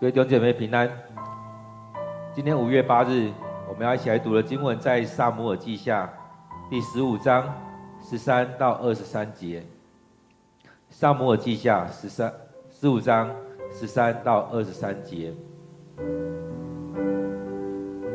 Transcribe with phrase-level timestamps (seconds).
[0.00, 0.88] 各位弟兄姐妹平安。
[2.32, 3.32] 今天五月八日，
[3.68, 6.08] 我们要一起来读的经文在撒母耳记下
[6.70, 7.52] 第十五章
[8.00, 9.60] 十三到二十三节。
[10.88, 12.32] 撒母耳记下十三
[12.70, 13.28] 十五章
[13.72, 15.34] 十三到二十三节。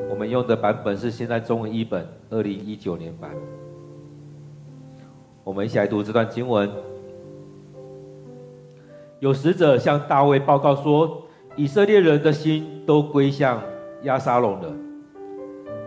[0.09, 3.29] 我们用的版本是现在中文译本二零一九年版。
[5.43, 6.71] 我们一起来读这段经文。
[9.19, 11.19] 有使者向大卫报告说。
[11.55, 13.61] 以色列人的心都归向
[14.03, 14.73] 亚沙龙了。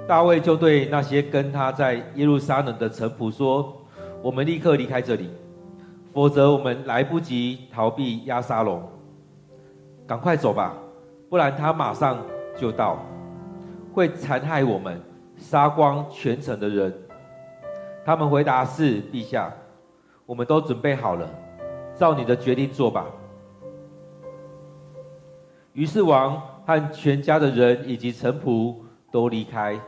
[0.07, 3.77] 大卫就对那些跟他在耶路撒冷的臣仆说
[4.23, 5.29] ：“我们立刻离开这里，
[6.13, 8.81] 否则我们来不及逃避亚沙龙。
[10.07, 10.73] 赶快走吧，
[11.29, 12.19] 不然他马上
[12.57, 13.05] 就到，
[13.93, 15.01] 会残害我们，
[15.37, 16.95] 杀光全城的人。”
[18.07, 19.53] 他们回答：“是，陛下，
[20.27, 21.29] 我们都准备好了，
[21.97, 23.05] 照你的决定做吧。”
[25.77, 28.75] 于是王和全家的人以及臣仆
[29.11, 29.79] 都离开，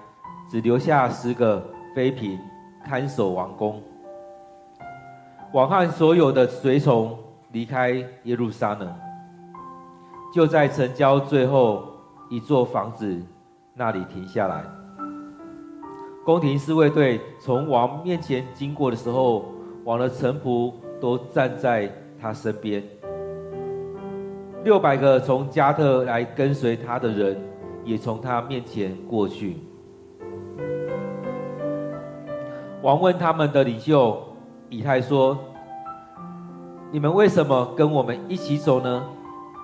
[0.50, 2.39] 只留下十个妃嫔
[2.84, 3.83] 看守王宫。
[5.55, 7.19] 王和所有的随从
[7.53, 8.95] 离开耶路撒冷，
[10.30, 11.86] 就在城郊最后
[12.28, 13.19] 一座房子
[13.73, 14.62] 那里停下来。
[16.23, 19.47] 宫廷侍卫队从王面前经过的时候，
[19.84, 22.84] 王的臣仆都站在他身边。
[24.64, 27.41] 六百个从加特来跟随他的人，
[27.84, 29.56] 也从他面前过去。
[32.83, 34.20] 王问他们的领袖
[34.69, 35.39] 以太说
[36.91, 39.05] ：“你们为什么跟我们一起走呢？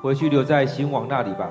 [0.00, 1.50] 回去留在新王那里吧。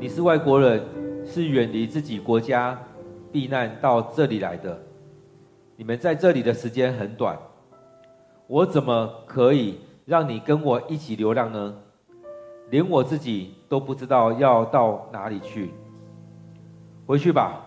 [0.00, 0.84] 你是外国人，
[1.24, 2.76] 是远离自己国家
[3.30, 4.76] 避难到这里来的。
[5.76, 7.38] 你们在这里的时间很短，
[8.48, 9.78] 我怎么可以？”
[10.08, 11.74] 让你跟我一起流浪呢？
[12.70, 15.70] 连我自己都不知道要到哪里去。
[17.04, 17.60] 回去吧，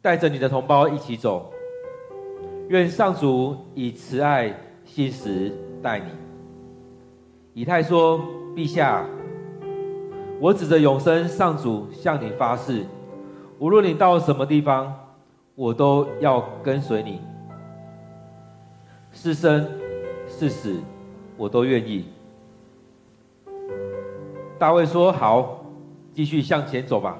[0.00, 1.52] 带着你的同胞一起走。
[2.70, 5.52] 愿上主以慈爱信实
[5.82, 6.06] 待你。
[7.52, 8.18] 以太说
[8.56, 9.04] ：“陛下，
[10.40, 12.86] 我指着永生上主向你发誓，
[13.58, 14.98] 无论你到什么地方，
[15.54, 17.20] 我都要跟随你。
[19.10, 19.68] 是生
[20.26, 20.80] 是死。”
[21.42, 22.04] 我都愿意。
[24.60, 25.64] 大卫说：“好，
[26.12, 27.18] 继续向前走吧。”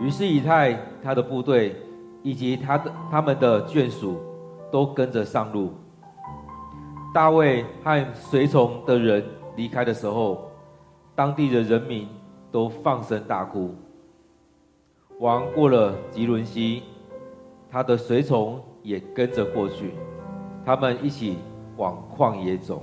[0.00, 1.76] 于是以太、他的部队
[2.22, 4.18] 以及他的他们的眷属
[4.72, 5.74] 都跟着上路。
[7.12, 9.22] 大卫和随从的人
[9.56, 10.50] 离开的时候，
[11.14, 12.08] 当地的人民
[12.50, 13.74] 都放声大哭。
[15.20, 16.82] 王过了吉伦西，
[17.70, 19.92] 他的随从也跟着过去，
[20.64, 21.36] 他们一起。
[21.76, 22.82] 往旷野走。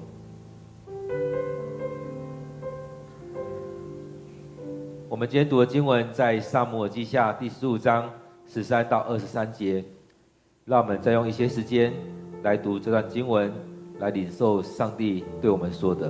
[5.09, 8.09] 我们今天读的经文在撒母耳记下第十五章
[8.47, 9.83] 十三到二十三节。
[10.65, 11.91] 让我们再用一些时间
[12.41, 13.51] 来读这段经文，
[13.99, 16.09] 来领受上帝对我们说的。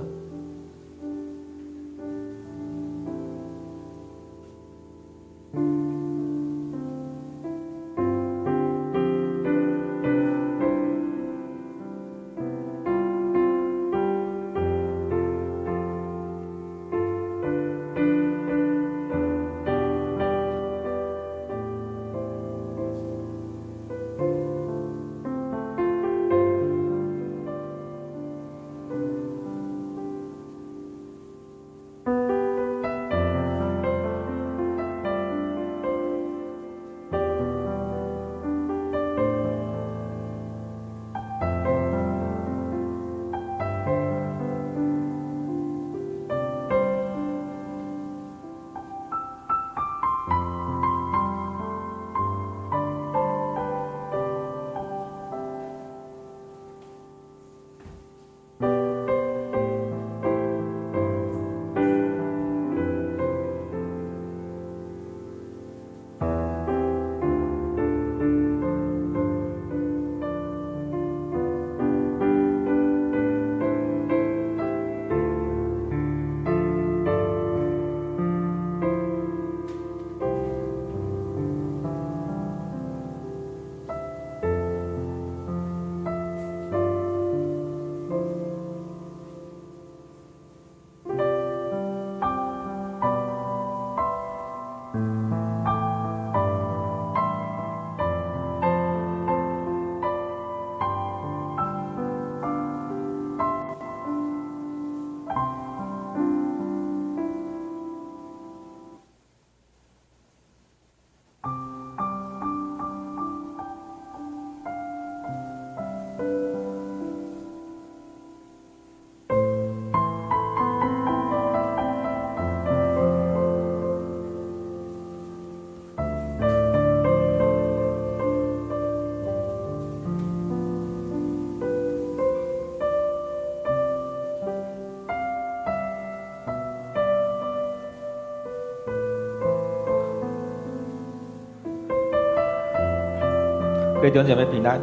[144.04, 144.78] 各位弟兄姐妹平安。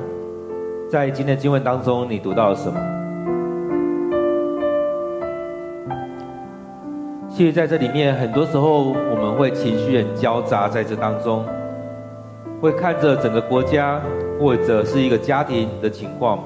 [0.90, 2.82] 在今天的经文当中，你读到了什么？
[7.30, 11.46] 其实在这里面，很多时候我们会情绪很交杂，在这当中，
[12.60, 14.02] 会看着整个国家
[14.40, 16.44] 或者是一个家庭的情况，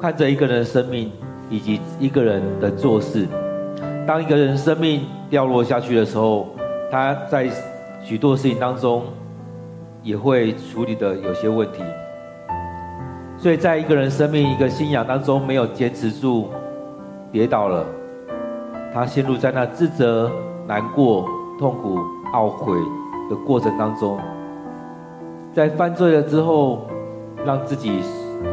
[0.00, 1.12] 看着一个人的生命
[1.48, 3.28] 以及一个人的做事。
[4.04, 6.48] 当一个人生命掉落下去的时候，
[6.90, 7.48] 他在
[8.02, 9.04] 许多事情当中
[10.02, 11.82] 也会处理的有些问题。
[13.38, 16.48] 所以在一个人生命、一个信仰当中没有坚持住，
[17.32, 17.84] 跌倒了，
[18.94, 20.30] 他陷入在那自责、
[20.66, 21.28] 难过、
[21.58, 21.98] 痛苦、
[22.32, 22.76] 懊悔
[23.28, 24.18] 的过程当中，
[25.52, 26.86] 在犯罪了之后，
[27.44, 28.00] 让自己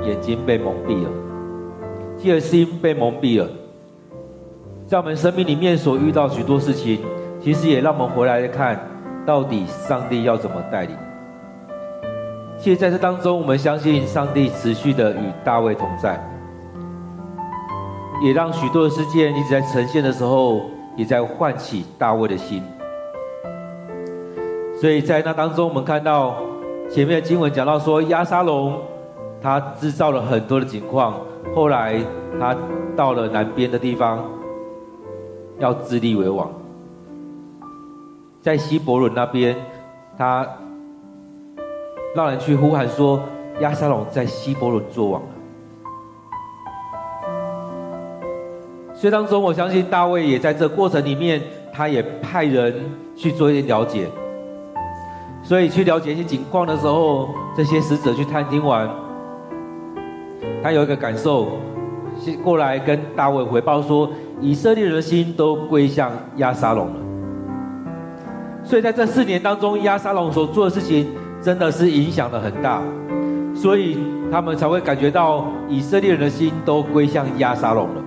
[0.04, 1.10] 眼睛被蒙蔽了，
[2.18, 3.48] 第二心被蒙蔽了。
[4.88, 7.00] 在我们生命里面所遇到许多事情，
[7.40, 8.80] 其实也让我们回来看，
[9.24, 10.98] 到底上帝要怎么带领。
[12.60, 16.22] 其实在这当中，我们相信上帝持续的与大卫同在，
[18.22, 20.62] 也让许多的事件一直在呈现的时候，
[20.98, 22.62] 也在唤起大卫的心。
[24.80, 26.36] 所以在那当中，我们看到
[26.90, 28.78] 前面的经文讲到说，亚沙龙
[29.42, 31.16] 他制造了很多的情况，
[31.56, 32.00] 后来
[32.40, 32.56] 他
[32.96, 34.20] 到了南边的地方。
[35.60, 36.50] 要自立为王，
[38.42, 39.54] 在希伯伦那边，
[40.18, 40.48] 他
[42.16, 43.22] 让人去呼喊说
[43.62, 45.28] ：“亚沙龙在希伯伦作王了。”
[48.96, 51.42] 所以当中，我相信大卫也在这过程里面，
[51.72, 52.74] 他也派人
[53.16, 54.08] 去做一些了解。
[55.42, 58.90] 所以去了解一些情况的时候，这些使者去探听完，
[60.62, 61.48] 他有一个感受，
[62.20, 64.10] 是过来跟大卫回报说。
[64.42, 66.94] 以色列人的心都归向亚沙龙了，
[68.64, 71.06] 所以在这四年当中，亚沙龙所做的事情
[71.42, 72.82] 真的是影响了很大，
[73.56, 73.98] 所以
[74.32, 78.04] 他们才会感觉到以色列人的心都归向亚沙龙了。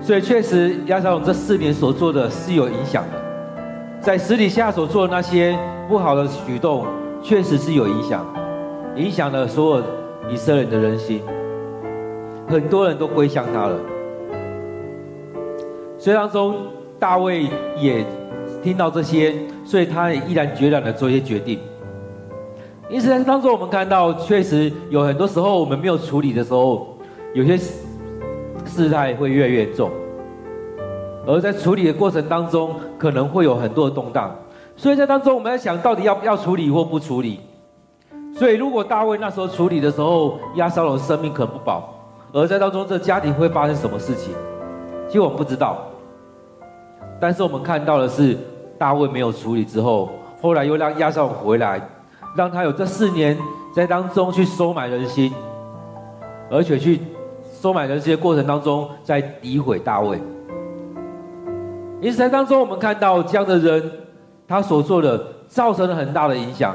[0.00, 3.20] 所以确实，亚沙龙这四年所做的是有影响的，
[4.00, 5.58] 在私底下所做的那些
[5.88, 6.86] 不好的举动，
[7.22, 8.24] 确实是有影响，
[8.96, 9.82] 影响了所有
[10.30, 11.22] 以色列人的人心。
[12.46, 13.76] 很多人都归向他了，
[15.98, 16.54] 所以当中
[16.98, 17.46] 大卫
[17.78, 18.04] 也
[18.62, 21.58] 听到这些，所以他毅然决然的做一些决定。
[22.90, 26.98] 因此在当中，我们看到确实有很多时候我们没有处理的时候，
[27.32, 27.56] 有些
[28.66, 29.90] 事态会越来越重，
[31.26, 34.36] 而在处理的过程当中，可能会有很多的动荡。
[34.76, 37.40] 所以在当中，我们在想到底要不要处理或不处理。
[38.36, 41.94] 所以如果大卫那时候处理的时候，押沙龙生命可能不保。
[42.32, 44.34] 而在当中，这家庭会发生什么事情？
[45.06, 45.86] 其实我们不知道。
[47.20, 48.36] 但是我们看到的是，
[48.78, 51.80] 大卫没有处理之后，后来又让押沙龙回来，
[52.36, 53.36] 让他有这四年
[53.74, 55.32] 在当中去收买人心，
[56.50, 57.00] 而且去
[57.60, 60.20] 收买人心的过程当中，在诋毁大卫。
[62.00, 63.90] 因此，在当中我们看到这样的人，
[64.46, 66.74] 他所做的造成了很大的影响。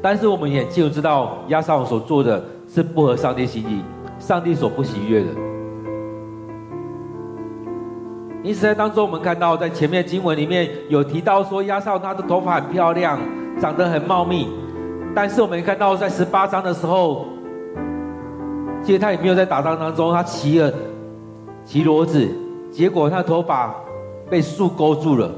[0.00, 3.82] 但是我们也清楚知道，押沙龙所做的是不合上帝心意。
[4.18, 5.26] 上帝所不喜悦的，
[8.44, 13.18] 因此在当中，我们看到在前面经文里面有提到说，押沙龙他的头发很漂亮，
[13.60, 14.48] 长得很茂密，
[15.14, 17.26] 但是我们看到在十八章的时候，
[18.82, 20.72] 其实他也没有在打仗当中，他骑了
[21.64, 22.28] 骑骡子，
[22.70, 23.74] 结果他的头发
[24.30, 25.28] 被树勾住了，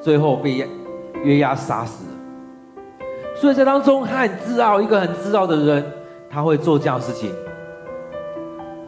[0.00, 0.68] 最后被
[1.24, 2.04] 约押杀死。
[3.36, 5.92] 所以在当中，他很自傲，一个很自傲的人，
[6.28, 7.30] 他会做这样的事情。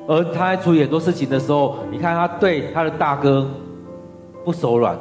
[0.08, 3.48] 而他在处理很多事情的时候，你看他对他的大哥
[4.44, 4.98] 不手软，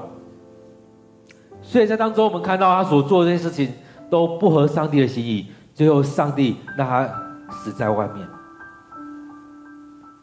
[1.61, 3.71] 所以在当中我们看到他所做这些事情
[4.09, 7.09] 都不合上帝的心意，最后上帝让他
[7.49, 8.27] 死在外面。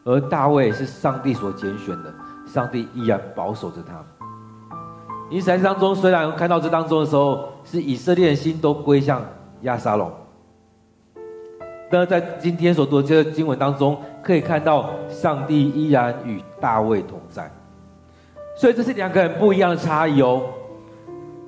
[0.05, 2.13] 而大卫是上帝所拣选的，
[2.45, 3.93] 上帝依然保守着他。
[5.29, 9.21] 因此在当中，虽然看到这当中的时候，是以色列的心都归向
[9.63, 10.09] 亚沙龙。
[11.89, 17.49] 但是在今天所读的这个经文当中，可以看到上帝依然与大卫同在，
[18.57, 20.43] 所以这是两个很不一样的差异哦。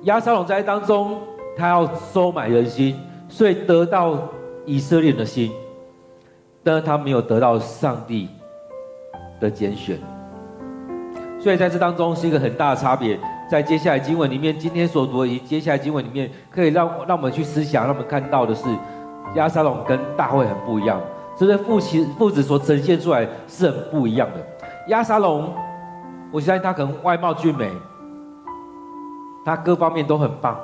[0.04, 1.18] 押沙龙在当中，
[1.58, 4.16] 他要收买人心，所以得到
[4.64, 5.52] 以色列人的心，
[6.64, 8.26] 但是他没有得到上帝
[9.38, 9.98] 的拣选，
[11.38, 13.20] 所以在这当中是一个很大的差别。
[13.50, 18.64] 在接下来经文里面，今天所读的以及接下来经文里面，可以让让我们去思想，让我们看到的是。
[19.36, 21.00] 亚沙龙跟大卫很不一样，
[21.36, 24.44] 这对父亲父子所呈现出来是很不一样的。
[24.88, 25.52] 亚沙龙，
[26.32, 27.70] 我相信他可能外貌俊美，
[29.44, 30.58] 他各方面都很棒，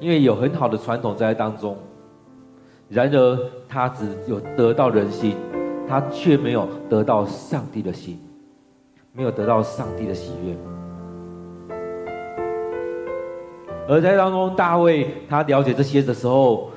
[0.00, 1.76] 因为有很好的传统在当中。
[2.88, 5.36] 然而，他只有得到人心，
[5.88, 8.20] 他却没有得到上帝的心，
[9.12, 10.56] 没有得到上帝的喜悦。
[13.88, 16.70] 而在当中，大卫他了解这些的时候，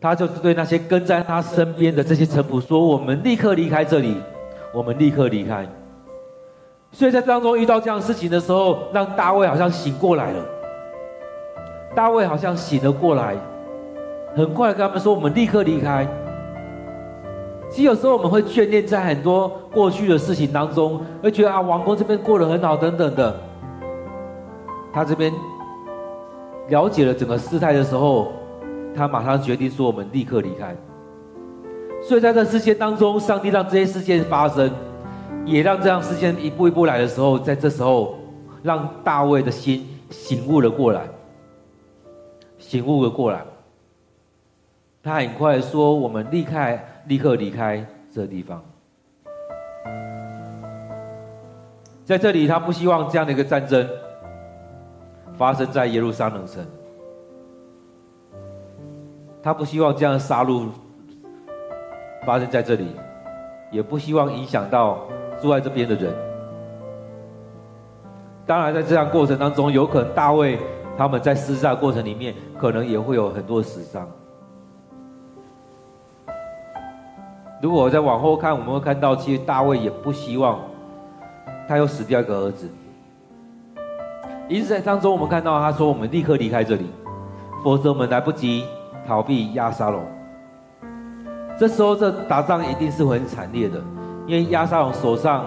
[0.00, 4.16] 他就对那些跟在他身边的这些臣仆说：“我们立刻离开这里，
[4.74, 5.64] 我们立刻离开。”
[6.90, 10.44] 所以在当中遇到这样事情的时候，让大卫好像醒过来了。
[11.94, 13.36] 大卫好像醒了过来，
[14.34, 16.06] 很快跟他们说：“我们立刻离开。”
[17.70, 23.36] 其实有时候我们会眷恋在很多过去的事情当中，会觉得啊，王宫这边过得很好，等等的。
[24.92, 25.32] 他这边。
[26.70, 28.32] 了解了整个事态的时候，
[28.94, 30.74] 他马上决定说：“我们立刻离开。”
[32.02, 34.70] 所以在这事件当中，上帝让这些事件发生，
[35.44, 38.16] 也让这样事件一步一步来的时候，在这时候，
[38.62, 41.02] 让大卫的心醒悟了过来，
[42.58, 43.42] 醒悟了过来。
[45.02, 47.84] 他很快说：“我们立刻立刻离开
[48.14, 48.62] 这地方。”
[52.06, 53.88] 在这里，他不希望这样的一个战争。
[55.40, 56.62] 发生在耶路撒冷城，
[59.42, 60.66] 他不希望这样的杀戮
[62.26, 62.88] 发生在这里，
[63.70, 64.98] 也不希望影响到
[65.40, 66.14] 住在这边的人。
[68.44, 70.58] 当然，在这样过程当中，有可能大卫
[70.98, 74.06] 他们在厮杀过程里面，可能也会有很多死伤。
[77.62, 80.58] 如果我再往后看，我们会看到，其实大卫也不希望
[81.66, 82.68] 他又死掉一个儿子。
[84.50, 86.90] 因此，在当中，我们看到他说：“我们立刻离开这里，
[87.62, 88.64] 否则我们来不及
[89.06, 90.02] 逃避押沙龙。”
[91.56, 93.80] 这时候，这打仗一定是很惨烈的，
[94.26, 95.44] 因为押沙龙手上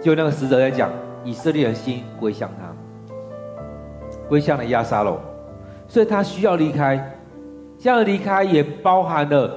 [0.00, 0.88] 就那个使者在讲，
[1.24, 2.72] 以色列人心归向他，
[4.28, 5.18] 归向了押沙龙，
[5.88, 7.14] 所以他需要离开。
[7.80, 9.52] 这样的离开也包含了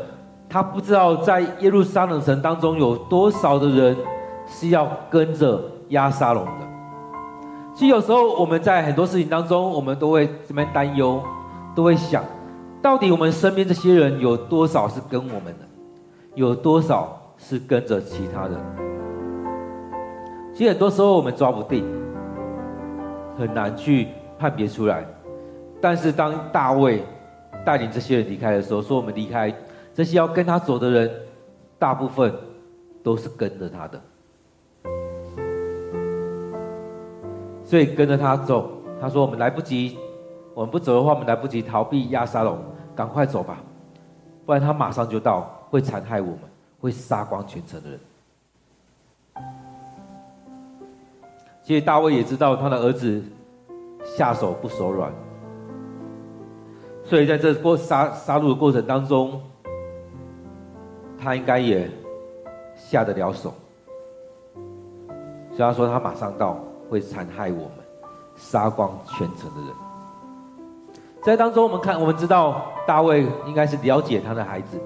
[0.50, 3.96] 他不知道在耶路撒冷城当中有多少的人
[4.48, 6.71] 是要跟着押沙龙的。
[7.74, 11.24] 其实有时候我们在很多事情当中，我们都会这边担忧，
[11.74, 12.24] 都会想，
[12.82, 15.66] 到底我们身边这些人有多少是跟我们的，
[16.36, 18.60] 有多少是跟着其他人？
[20.54, 21.84] 其实很多时候我们抓不定，
[23.38, 25.06] 很难去判别出来。
[25.80, 27.01] 但是当大卫
[27.66, 29.51] 带领这些人离开的时候，说我们离开，
[29.94, 31.10] 这些要跟他走的人，
[31.80, 32.32] 大部分
[33.01, 34.00] 都是跟着他的。
[37.72, 39.98] 所以跟着他走，他说：“我们来不及，
[40.54, 42.58] 我们不走的话，我们来不及逃避亚沙龙，
[42.94, 43.60] 赶快走吧，
[44.46, 46.40] 不然他马上就到，会残害我们，
[46.82, 47.98] 会杀光全城的人。”
[51.63, 53.24] 其实大卫也知道他的儿子
[54.04, 55.10] 下手不手软，
[57.06, 59.42] 所以在这过杀杀戮的过程当中，
[61.18, 61.90] 他应该也
[62.75, 63.54] 下得了手，
[65.51, 66.60] 所以他说他马上到。
[66.92, 67.72] 会残害我们，
[68.36, 69.70] 杀光全城的人。
[71.24, 74.78] 在当中，我们看，我们知道大卫应该是了解他的孩子，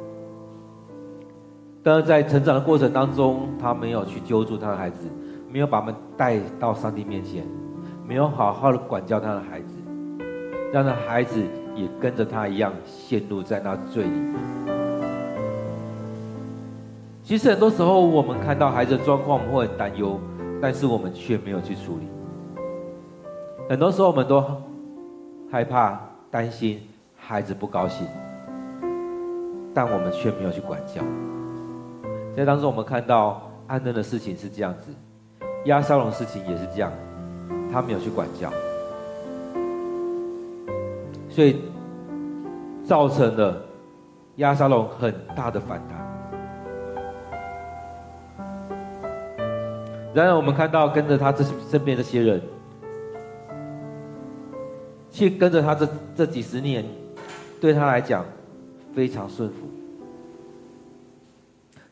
[1.82, 5.08] 但是在成长的过程当中，他没有去揪住他的孩子，
[5.50, 7.44] 没有把他们带到上帝面前，
[8.08, 9.74] 没有好好的管教他的孩子，
[10.72, 11.42] 让他的孩子
[11.74, 14.36] 也跟着他一样陷入在那罪里面。
[17.24, 20.20] 其实很多时候，我们看到孩子的状况，我们会很担忧。
[20.65, 22.07] 但是我们却没有去处理，
[23.69, 24.43] 很多时候我们都
[25.51, 26.81] 害怕、担心
[27.15, 28.07] 孩子不高兴，
[29.75, 31.03] 但我们却没有去管教。
[32.36, 34.89] 在当中，我们看到安嫩的事情是这样子，
[35.65, 36.91] 压沙龙的事情也是这样，
[37.72, 38.51] 他没有去管教，
[41.29, 41.62] 所以
[42.84, 43.62] 造成了
[44.38, 46.05] 压沙龙很大的反弹。
[50.15, 52.41] 然而，我们看到跟着他这身边这些人，
[55.12, 56.86] 去跟着他这这几十年，
[57.60, 58.24] 对他来讲
[58.93, 59.55] 非常顺服。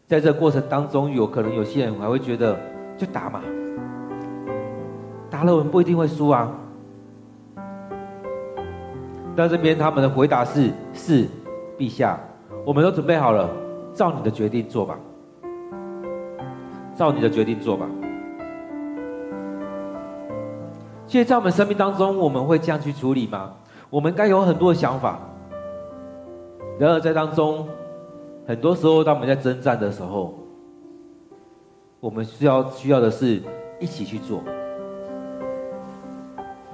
[0.07, 2.57] 在这过程当中，有可能有些人还会觉得，
[2.97, 3.41] 就打嘛，
[5.29, 6.49] 打了我们不一定会输啊。
[9.35, 11.27] 但这边他们的回答是：是，
[11.77, 12.17] 陛下，
[12.65, 13.49] 我们都准备好了，
[13.93, 14.97] 照你的决定做吧，
[16.95, 17.85] 照你的决定做吧。
[21.13, 23.53] 其实，在我们生命当中，我们会这样去处理吗？
[23.91, 25.19] 我们该有很多的想法。
[26.79, 27.67] 然而，在当中，
[28.47, 30.33] 很多时候，当我们在征战的时候，
[31.99, 33.39] 我们需要需要的是
[33.79, 34.41] 一起去做，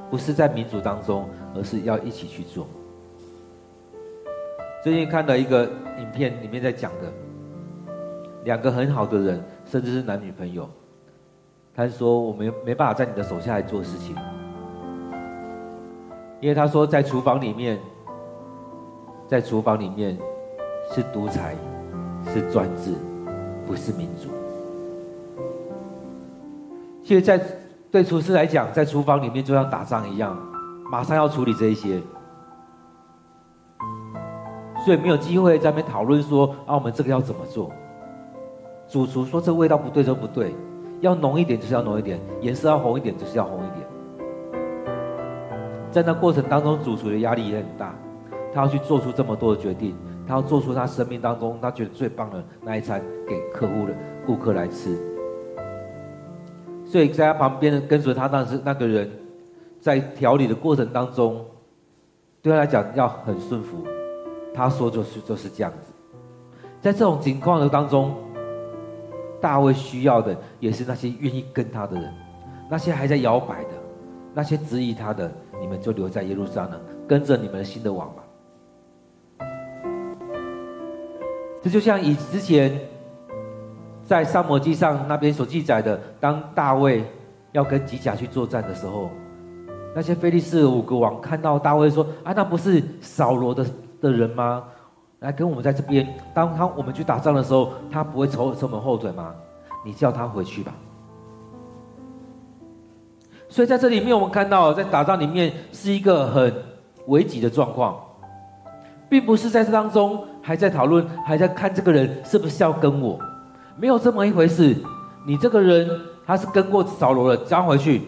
[0.10, 2.66] 不是在民主当中，而是要一起去做。
[4.82, 5.66] 最近看到一个
[6.00, 7.12] 影片，里面在讲的
[8.46, 10.70] 两个很好的人，甚至是男女朋友。
[11.80, 14.14] 他说：“我没没办法在你的手下来做事情，
[16.42, 17.80] 因为他说在厨房里面，
[19.30, 20.18] 在厨房里面
[20.94, 21.56] 是独裁，
[22.34, 22.96] 是专制，
[23.66, 24.28] 不是民主。
[27.02, 27.42] 其实，在
[27.90, 30.38] 对厨师来讲，在厨房里面就像打仗一样，
[30.92, 32.02] 马上要处理这一些，
[34.84, 37.72] 所以没有机会在那边讨论说啊，我们这个要怎么做？
[38.90, 40.54] 主厨说这味道不对就不对。”
[41.02, 43.88] 要浓一点就是要浓一点，颜色要红一点就是要红一点。
[45.90, 47.96] 在那过程当中，主厨的压力也很大，
[48.54, 49.96] 他要去做出这么多的决定，
[50.28, 53.94] 他要做出他生命当中他觉得最棒的那一餐给客户的
[54.26, 54.98] 顾客来吃。
[56.86, 59.10] 所以在他旁边的跟随他当时那个人，
[59.80, 61.46] 在调理的过程当中，
[62.42, 63.84] 对他来讲要很顺服，
[64.54, 65.94] 他说就是就是这样子。
[66.82, 68.14] 在这种情况的当中。
[69.42, 72.14] 大卫需要的也是那些愿意跟他的人，
[72.70, 73.70] 那些还在摇摆的，
[74.34, 78.24] 那些质疑他的，你们就留在耶路撒冷，跟着你们的新的王吧。
[81.62, 82.80] 这就像以之前
[84.04, 87.04] 在撒摩记上那边所记载的，当大卫
[87.52, 89.10] 要跟吉甲去作战的时候，
[89.96, 93.66] 那些非利士五个王看到大卫说：“啊，那不是扫罗的
[94.02, 94.64] 的人吗？”
[95.20, 99.34] 来跟我们在这边，当他我们去打仗的时候，他不会抽抽我们后腿吗？
[99.84, 100.74] 你叫他回去吧。
[103.50, 106.54] 所以在这里面，我们看到在打仗里面是一个很
[107.08, 108.00] 危急的状况，
[109.10, 113.20] 并不是在这当中还在讨论，还在看这个人是不是要跟我，
[113.76, 114.78] 没有这么一回事。
[115.26, 115.90] 你这个人
[116.26, 118.04] 他是跟过扫罗的，将回去。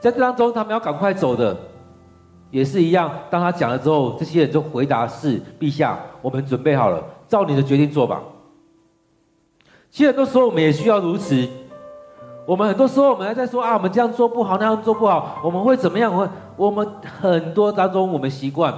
[0.00, 1.56] 在这当中，他们要赶快走的。
[2.50, 8.22] 也是一样，当他讲了之后，这些人就回答：“是，陛下，我们准备好了，照你的决定做吧。”
[9.90, 11.48] 其实很多时候我们也需要如此。
[12.46, 16.16] 我们很多时候我们还在说啊，我们这样做不好，那样做不好，我们会怎么样？
[16.16, 16.86] 会我们
[17.20, 18.72] 很多当中，我们习惯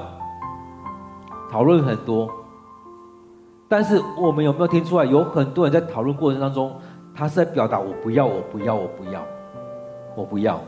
[1.51, 2.29] 讨论很多，
[3.69, 5.05] 但是我们有没有听出来？
[5.05, 6.75] 有很多人在讨论过程当中，
[7.15, 9.23] 他是在表达：“我不要，我不要，我不要，
[10.17, 10.61] 我不要。”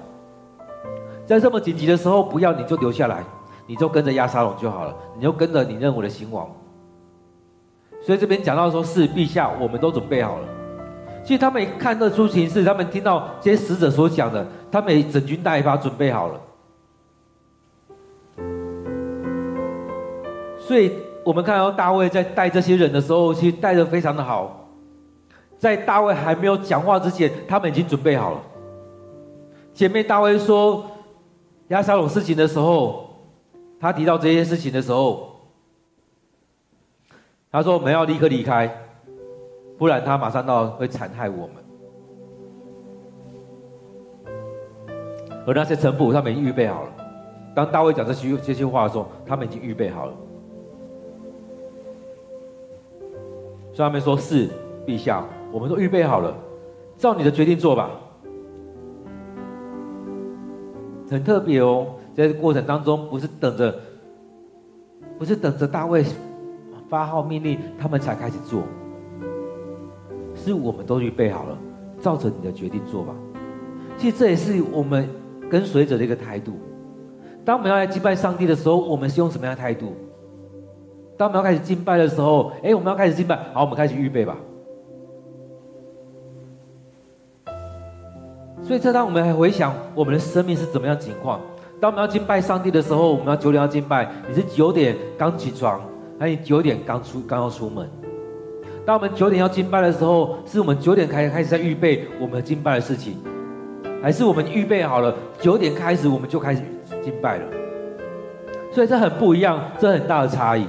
[1.33, 3.25] 在这么紧急的时候，不要你就留下来，
[3.66, 6.47] 你就跟着押沙龙就好了，你就跟着你认为的新王。
[8.03, 10.47] 所以这边讲到说，是陛下，我们都准备好了。
[11.25, 16.38] 其实他们看得出情势，他们听到这些使者所讲的，他们整军待发准备好了。
[20.59, 20.92] 所以
[21.25, 24.68] 我们看到大卫在带这些人的时候，其实带得非常的好。
[25.57, 28.40] 在大卫还没有讲话之前，他们已经准备好了。
[29.73, 30.85] 前面大卫说。
[31.73, 33.09] 押沙龙事情的时候，
[33.81, 35.41] 他提到这些事情的时候，
[37.51, 38.71] 他说：“我们要立刻离开，
[39.79, 41.57] 不然他马上到会残害我们。”
[45.47, 46.93] 而那些臣仆，他们已经预备好了。
[47.55, 50.13] 当大卫讲这些这些话的时候，他们已经预备好了。
[53.73, 54.51] 所以他们说：“是
[54.87, 56.37] 陛下，我们都预备好了，
[56.99, 57.91] 照你的决定做吧。”
[61.12, 63.75] 很特别哦，在这过程当中，不是等着，
[65.18, 66.03] 不是等着大卫
[66.88, 68.62] 发号命令，他们才开始做，
[70.35, 71.59] 是我们都预备好了，
[72.01, 73.14] 照着你的决定做吧。
[73.98, 75.07] 其实这也是我们
[75.51, 76.55] 跟随者的一个态度。
[77.44, 79.92] 当我们要来敬拜上帝的时候，我们是用什么样的态度？
[81.18, 84.37] 当我们要开始敬拜的时候，哎，我们要开始敬拜，好，我们开始预备吧。
[88.64, 91.40] 所以，这当我们还回想我们的生命是怎么样情况？
[91.81, 95.81] 当我们要敬拜上帝的时候，我们要九点要敬拜，你是九点刚起床，
[96.16, 97.88] 还是九点刚出刚要出门？
[98.87, 103.16] 当我们九点要敬拜的时候，是我们九点开开始在预备我们敬拜的事情，
[104.01, 106.62] 还是我们预备好了九点开始我们就开始
[107.03, 107.44] 敬拜了？
[108.70, 110.64] 所以这很不一样，这很大的差异。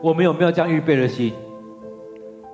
[0.00, 1.32] 我们有没有这样预备的心？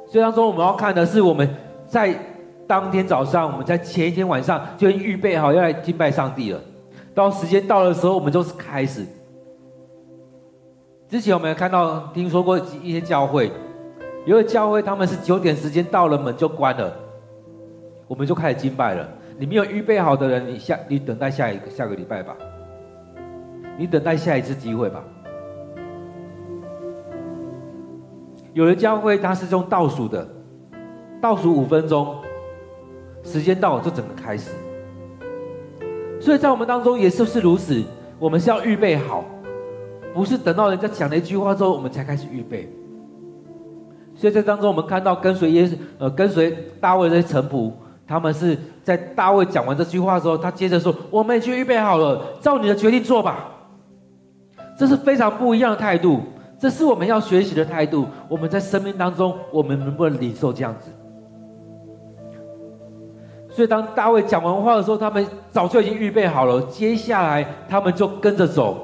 [0.06, 1.46] 所以当中我们要看的是我们
[1.87, 2.18] 在。
[2.66, 6.61] 当天早上，我们在前一天晚上就预备好要来敬拜上帝了。
[7.14, 9.05] 到时间到的时候，我们就是开始。
[11.09, 13.53] 之前我们有看到、听说过一些教会，
[14.25, 16.90] 有的教会他们是九点时间到了，门就关了，
[18.09, 19.07] 我们就开始敬拜了。
[19.38, 22.35] 你没有预备好的人，你下你等待下一个下个礼拜吧，
[23.77, 25.05] 你等待下一次机会吧。
[28.55, 30.27] 有的教会它是用倒数的，
[31.20, 32.16] 倒数五分钟。
[33.22, 34.50] 时间到了，就整个开始。
[36.20, 37.82] 所以在我们当中也是不是如此？
[38.18, 39.24] 我们是要预备好，
[40.14, 42.72] 不是等到人家讲了一句话之后，我们才开始预备。
[44.14, 47.72] 所以在当中，我们看到跟随耶稣，呃，跟随大卫的臣仆，
[48.06, 53.48] 他们是在大卫讲完这句话之后，他接着说：“我们已经预备好了，照你的决定做吧。”
[54.78, 56.20] 这是非常不一样的态度，
[56.58, 58.06] 这是我们要学习的态度。
[58.28, 60.90] 我们在生命当中，我们能不能领受这样子？
[63.52, 68.76] 所以当大卫讲完话的时候，他们早就已经预备好了，接下来他们就跟着走。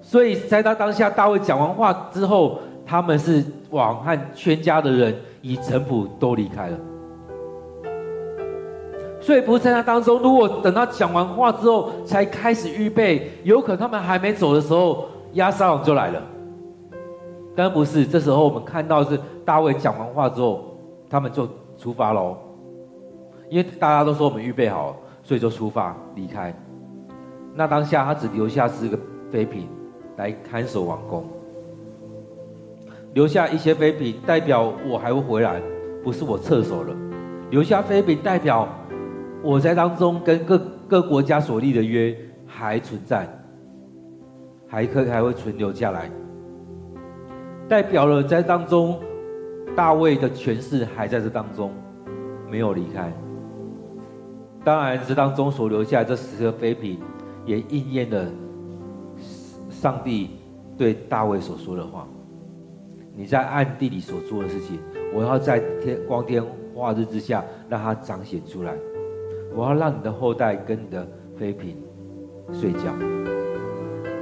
[0.00, 2.58] 所以在他当下，大卫讲完话之后。
[2.86, 6.76] 他们是王和全家的人，以臣仆都离开了。
[9.22, 16.20] 所以不是在那当中，如果等他讲完话之后才开始预备，有可能他们还没走的时候，押沙龙就来了。
[17.56, 20.76] 但不是，这时候我们看到是大卫讲完话之后，
[21.08, 22.36] 他们就出发喽。
[23.54, 26.52] 因为大家都说我们预备好，所以就出发离开。
[27.54, 28.98] 那当下他只留下四个
[29.30, 29.68] 妃嫔
[30.16, 31.24] 来看守王宫。
[33.12, 35.62] 留下一些妃嫔，代表我还会回来，
[36.02, 36.92] 不是我撤手了。
[37.50, 38.66] 留下妃嫔，代表
[39.40, 42.12] 我在当中跟各各国家所立的约
[42.44, 43.24] 还存在，
[44.66, 46.10] 还可还会存留下来。
[47.68, 48.98] 代表了在当中，
[49.76, 51.70] 大卫的权势还在这当中，
[52.50, 53.12] 没有离开。
[54.64, 56.98] 当然，这当中所留下这十个妃嫔，
[57.44, 58.26] 也应验了
[59.68, 60.30] 上帝
[60.78, 62.08] 对大卫所说的话。
[63.14, 64.78] 你在暗地里所做的事情，
[65.14, 66.42] 我要在天光天
[66.74, 68.74] 化日之下让它彰显出来。
[69.54, 71.76] 我要让你的后代跟你的妃嫔
[72.50, 72.92] 睡觉。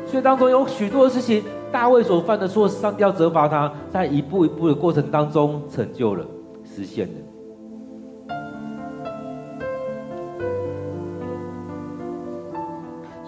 [0.05, 6.26] 所以当中有许多的事情，大卫所犯的错，上帝要责罚他，在一步一步的过程当中成就了，
[6.64, 7.14] 实现了。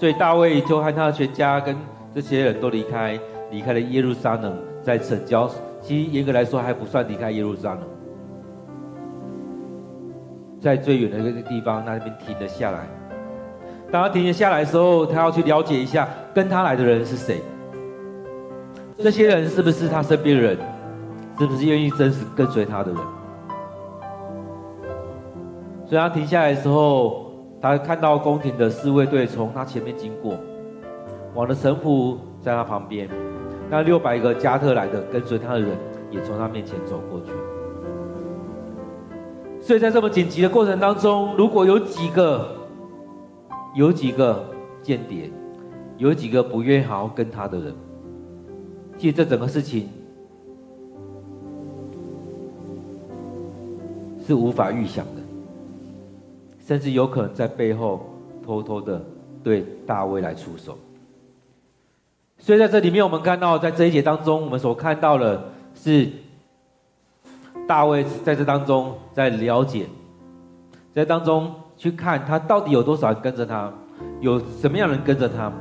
[0.05, 1.75] 所以大卫就和他的全家跟
[2.15, 3.19] 这些人都离开，
[3.51, 4.55] 离开了耶路撒冷。
[4.83, 5.49] 在城郊，
[5.81, 7.81] 其实严格来说还不算离开耶路撒冷，
[10.61, 12.81] 在最远的一个地方，那边停了下来。
[13.91, 17.41] 当他停了下来的时候，他要去了解一下跟他来的人是谁，
[18.99, 20.59] 这些人是不是他身边的人，
[21.39, 23.01] 是不是愿意真实跟随他的人。
[25.87, 27.24] 所以他停下来的时候，
[27.65, 30.37] 他看到宫廷的侍卫队从他前面经过，
[31.35, 33.09] 王的神父在他旁边。
[33.71, 35.71] 那六百个加特来的跟随他的人
[36.11, 37.33] 也从他面前走过去，
[39.63, 42.55] 所以在这么紧急的过程当中，如果有几个、
[43.75, 44.45] 有几个
[44.83, 45.31] 间谍，
[45.97, 47.75] 有几个不愿意好好跟他的人，
[48.99, 49.89] 其实这整个事情
[54.27, 55.23] 是无法预想的，
[56.67, 58.09] 甚至有可能在背后
[58.45, 59.05] 偷偷的
[59.43, 60.79] 对大卫来出手。
[62.39, 66.09] 所以在这里面，我们看到，在这一节当中，我们所看到的是
[67.67, 69.87] 大卫在这当中在了解，
[70.95, 73.73] 在当中去看他到底有多少人跟着他，
[74.21, 75.53] 有什么样的人跟着他。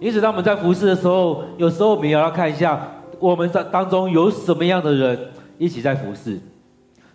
[0.00, 5.18] 因此，当我们在服侍的时候，有时候我们也要看一下，我们在当中有什么样的人
[5.58, 6.38] 一起在服侍。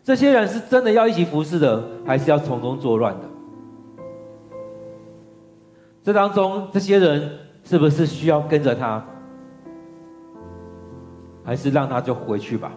[0.06, 3.22] 这些人是真的要一起服侍的，还是要从中作乱的？
[6.02, 7.40] 这当中，这些人。
[7.68, 9.04] 是不是需要跟着他，
[11.44, 12.72] 还是让他就回去吧？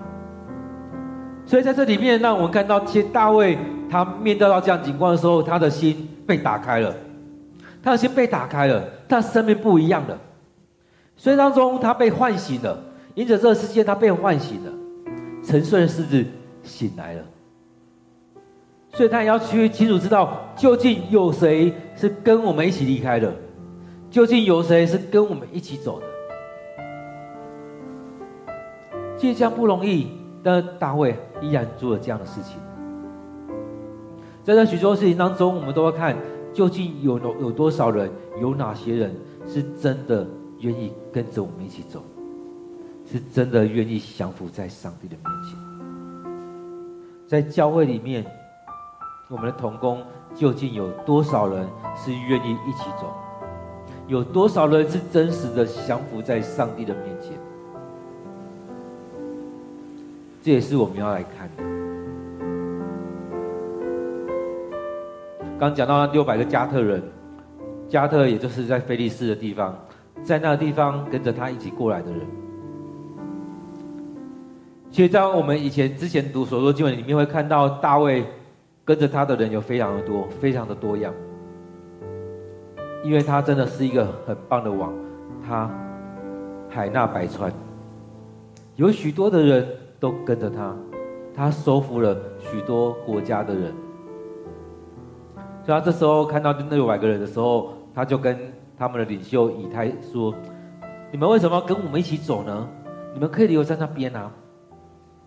[1.44, 3.58] 所以在这里面，让我们看到，其实大卫
[3.90, 6.94] 他面对到这样情况的时候，他的心被打开了，
[7.82, 10.18] 他的心被打开了，他的生命不一样了。
[11.14, 12.82] 所以当中他被唤醒了，
[13.14, 14.72] 因着这个事件他被唤醒了，
[15.44, 16.24] 沉睡的狮子
[16.68, 17.24] 醒来了。
[18.92, 23.34] 所以他也要去清楚知道，究竟有谁是跟我们一起离开的。
[24.10, 26.06] 究竟有谁是跟我们一起走的？
[29.18, 30.06] 其实这样不容易，
[30.42, 32.58] 但大卫依然做了这样的事情。
[34.42, 36.16] 在这许多事情当中，我们都要看
[36.54, 39.14] 究竟有有多少人，有哪些人
[39.46, 40.26] 是真的
[40.60, 42.02] 愿意跟着我们一起走，
[43.04, 45.67] 是真的愿意降服在上帝的面前。
[47.28, 48.24] 在教会里面，
[49.28, 50.02] 我们的童工
[50.34, 53.12] 究竟有多少人是愿意一起走？
[54.06, 57.38] 有多少人是真实的降服在上帝的面前？
[60.42, 61.62] 这也是我们要来看的。
[65.58, 67.02] 刚讲到那六百个加特人，
[67.90, 69.78] 加特也就是在非利士的地方，
[70.22, 72.20] 在那个地方跟着他一起过来的人。
[74.90, 78.24] 其实，在我们以前之前读所说经文里面，会看到大卫
[78.84, 81.12] 跟着他的人有非常的多，非常的多样。
[83.04, 84.92] 因为他真的是一个很棒的王，
[85.46, 85.70] 他
[86.68, 87.52] 海纳百川，
[88.76, 89.68] 有许多的人
[90.00, 90.74] 都跟着他，
[91.34, 93.72] 他收服了许多国家的人。
[95.64, 98.36] 所以他这时候看到那六百个人的时候，他就跟
[98.76, 100.34] 他们的领袖以太说
[101.12, 102.68] ：“你们为什么要跟我们一起走呢？
[103.12, 104.30] 你们可以留在那边啊！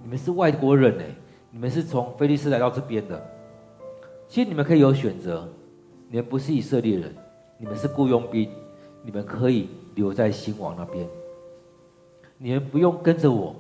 [0.03, 1.05] 你们是外国人哎，
[1.51, 3.23] 你们是从菲利斯来到这边的。
[4.27, 5.47] 其实你们可以有选择，
[6.09, 7.13] 你们不是以色列人，
[7.57, 8.49] 你们是雇佣兵，
[9.03, 11.07] 你们可以留在新王那边。
[12.37, 13.55] 你们不用跟着我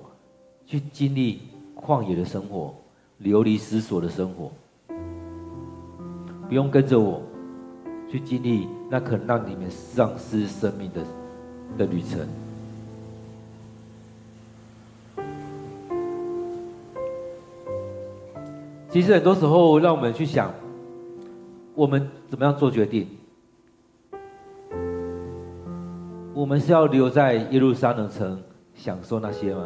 [0.65, 1.41] 去经历
[1.75, 2.73] 旷野的生活，
[3.19, 4.51] 流离失所的生活。”
[6.49, 7.21] 不用跟着我
[8.09, 11.01] 去经历那可能让你们丧失生命的
[11.77, 12.27] 的旅程。
[18.91, 20.53] 其实很多时候，让我们去想，
[21.73, 23.07] 我们怎么样做决定？
[26.33, 28.37] 我们是要留在耶路撒冷城
[28.75, 29.65] 享受那些吗？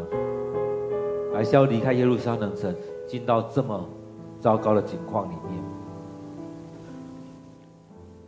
[1.34, 2.72] 还是要离开耶路撒冷城，
[3.08, 3.84] 进到这么
[4.40, 5.64] 糟糕的境况里面？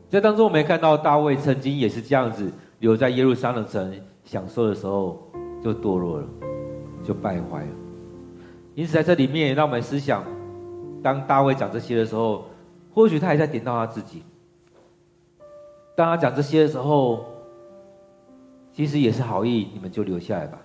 [0.09, 5.21] 在当中，我们看到大卫曾经也是这样子留在耶路撒冷城享受的时候，
[5.63, 6.27] 就堕落了，
[7.03, 7.69] 就败坏了。
[8.73, 10.23] 因此，在这里面也让我们思想：
[11.03, 12.45] 当大卫讲这些的时候，
[12.93, 14.23] 或许他也在点到他自己。
[15.95, 17.25] 当他讲这些的时候，
[18.73, 20.59] 其实也是好意，你们就留下来吧。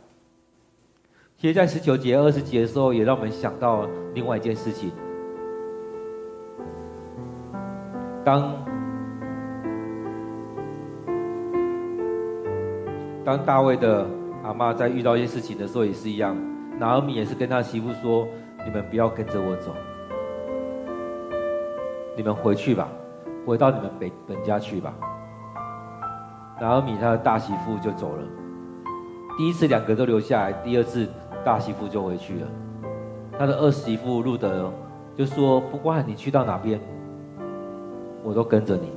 [1.39, 4.93] 其实，在十九节、二十节的时候，也让我们想到另外一件事情：
[8.25, 8.55] 当
[13.25, 14.07] 当大卫的
[14.45, 16.37] 阿妈在遇到一些事情的时候，也是一样。
[16.79, 18.27] 拿俄米也是跟他媳妇说
[18.65, 19.75] ：“你们不要跟着我走，
[22.17, 22.89] 你们回去吧，
[23.47, 24.93] 回到你们本本家去吧。”
[26.61, 28.23] 拿俄米他的大媳妇就走了。
[29.37, 31.09] 第一次两个都留下来，第二次
[31.45, 32.47] 大媳妇就回去了。
[33.39, 34.71] 他的二媳妇路得
[35.17, 36.81] 就说：“不管你去到哪边，
[38.23, 38.91] 我都跟着你。”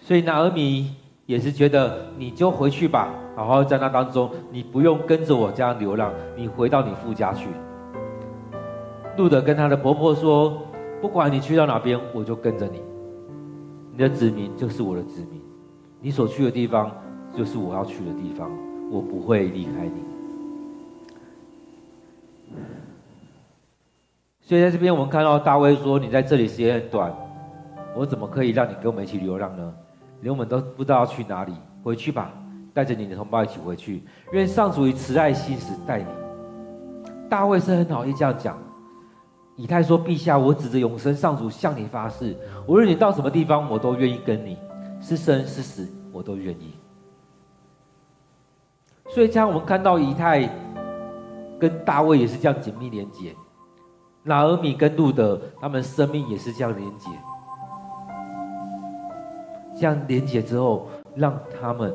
[0.00, 0.96] 所以拿俄米。
[1.26, 7.46] 也是觉得你就回去吧，好好在那当中，你不用跟着我这样流浪，你回到你父家去。
[9.20, 10.62] 路得跟他的婆婆说
[11.02, 12.80] ：“不管你去到哪边，我就跟着你。
[13.92, 15.38] 你的子民就是我的子民，
[16.00, 16.90] 你所去的地方
[17.36, 18.50] 就是我要去的地方，
[18.90, 20.02] 我不会离开你。”
[24.40, 27.14] 所以在这边我们看到大卫说：“你在这里时间很短，
[27.94, 29.74] 我怎么可以让你跟我们一起流浪呢？”
[30.22, 31.52] 连我们都不知道要去哪里，
[31.82, 32.32] 回去吧，
[32.72, 34.02] 带着你的同胞一起回去。
[34.32, 36.06] 愿上主以慈爱心使带你。
[37.28, 38.58] 大卫是很好意这样讲。
[39.60, 42.34] 以太说：“陛下，我指着永生上主向你发誓，
[42.66, 44.56] 无论你到什么地方，我都愿意跟你，
[45.02, 46.72] 是生是死，我都愿意。”
[49.12, 50.48] 所以，这样我们看到以太
[51.58, 53.36] 跟大卫也是这样紧密连接，
[54.22, 57.10] 拿俄米跟路得他们生命也是这样连接。
[59.78, 61.94] 这样连接之后，让他们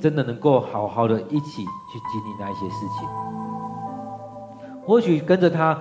[0.00, 3.37] 真的能够好好的一起去经历那一些事情。
[4.88, 5.78] 或许跟着他，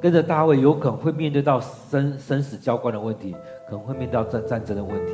[0.00, 3.32] 跟着大卫，有可能会面对到生生死交关的问题，
[3.68, 5.12] 可能会面对到战战争的问题。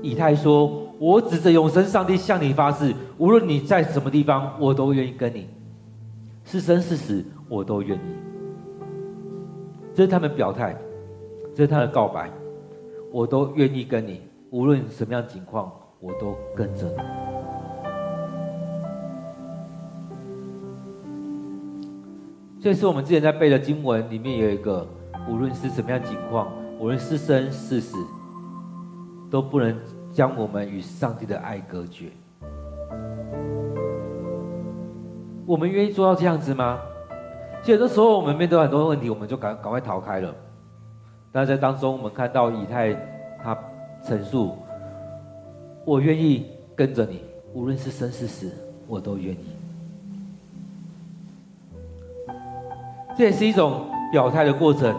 [0.00, 5.46] 以太说：“我指着永生上帝向你发誓，无论你在什么地方，我都愿意跟你，
[6.46, 8.16] 是生是死，我都愿意。”
[9.94, 10.74] 这是他们表态，
[11.54, 12.30] 这是他的告白。
[13.12, 17.51] 我都愿意跟你，无论什么样情况，我都跟着你。
[22.62, 24.86] 这是我们之前在背的经文里面有一个，
[25.28, 26.46] 无论是什么样情况，
[26.78, 27.96] 无论是生是死，
[29.28, 29.76] 都不能
[30.12, 32.12] 将我们与上帝的爱隔绝。
[35.44, 36.78] 我们愿意做到这样子吗？
[37.62, 40.32] 其实有的时候我们面对很多问题，我们就赶赶快逃开了。
[41.32, 42.94] 但在当中，我们看到以太
[43.42, 43.58] 他
[44.04, 44.56] 陈述
[45.84, 46.46] ：“我愿意
[46.76, 48.52] 跟着你，无论是生是死，
[48.86, 49.46] 我都愿意。”
[53.16, 54.94] 这也是一种表态的过程，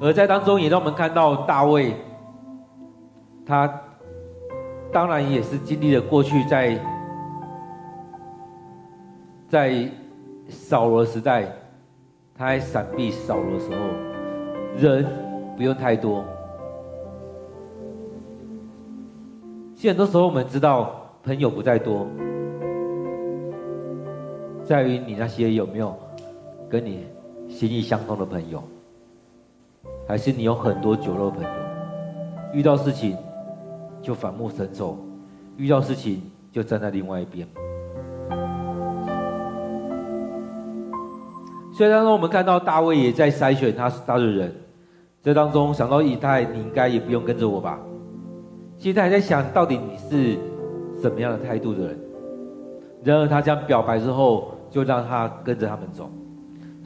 [0.00, 1.94] 而在当中也让我们看到大卫，
[3.44, 3.72] 他
[4.92, 6.78] 当然也是经历了过去在
[9.48, 9.88] 在
[10.48, 11.46] 扫罗时代，
[12.36, 13.76] 他在闪避扫罗的时候，
[14.76, 15.06] 人。
[15.56, 16.24] 不用太多。
[19.74, 20.90] 其实很多时候，我们知道
[21.22, 22.06] 朋友不在多，
[24.64, 25.94] 在于你那些有没有
[26.66, 27.04] 跟你
[27.50, 28.62] 心意相通的朋友，
[30.08, 31.48] 还是你有很多酒肉朋友，
[32.54, 33.16] 遇到事情
[34.00, 34.96] 就反目成仇，
[35.56, 37.46] 遇到事情就站在另外一边。
[41.72, 44.54] 所以当中我们看到大卫也在筛选他他的人，
[45.22, 47.78] 这当中想到以太，你应该也不用跟着我吧？
[48.78, 50.38] 其实他还在想到底你是
[51.02, 51.98] 什么样的态度的人。
[53.02, 56.10] 然而他这样表白之后，就让他跟着他们走，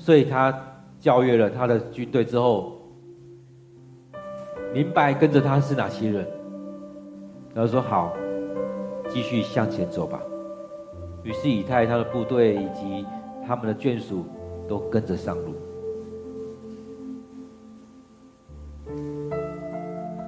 [0.04, 0.54] 所以他
[1.00, 2.78] 教育了他的军队之后，
[4.74, 6.26] 明白跟着他是哪些人，
[7.54, 8.14] 然后说好，
[9.08, 10.20] 继续向前走吧。
[11.22, 13.06] 于是以太他的部队以及
[13.46, 14.26] 他们的眷属
[14.68, 15.54] 都跟着上路。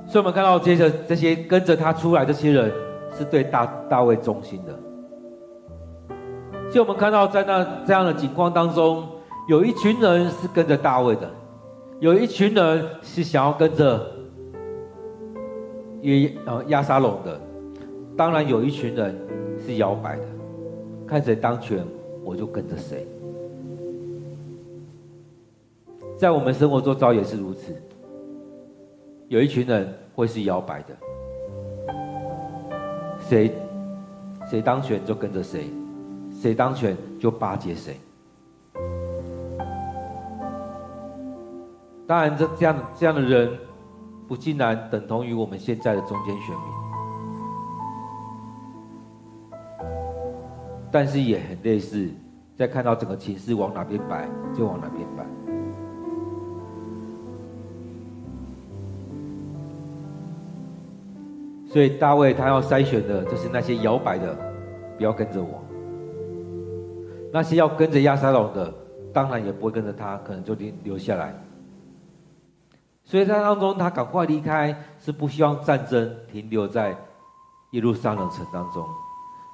[0.08, 2.72] 所以，我们看到接着这些跟着他出来这些人，
[3.12, 4.72] 是对大大卫忠心的。
[6.70, 9.06] 所以，我们看到在那这样的景况当中，
[9.46, 11.30] 有一群人是跟着大卫的，
[12.00, 14.04] 有一群人是想要跟着
[16.02, 17.40] 约呃亚沙龙的，
[18.16, 19.16] 当然有一群人
[19.64, 20.24] 是摇摆的，
[21.06, 21.86] 看谁当权
[22.24, 23.06] 我就跟着谁。
[26.18, 27.72] 在我们生活中，早也是如此。
[29.28, 30.96] 有一群人会是摇摆的，
[33.20, 33.52] 谁
[34.50, 35.70] 谁当权就跟着谁，
[36.32, 37.96] 谁当权就巴结谁。
[42.06, 43.50] 当然，这这样这样的人，
[44.28, 46.64] 不尽然等同于我们现在的中间选民，
[50.92, 52.08] 但是也很类似，
[52.54, 55.26] 在看到整个情势往哪边摆，就往哪边摆。
[61.68, 64.32] 所以大卫他要筛选的，就是那些摇摆的，
[64.96, 65.60] 不要跟着我；
[67.32, 68.72] 那些要跟着亚沙龙的，
[69.12, 71.34] 当然也不会跟着他，可能就留留下来。
[73.08, 76.92] 所以在当中，他赶快离开，是不希望战争停留在
[77.70, 78.84] 耶路撒冷城当中，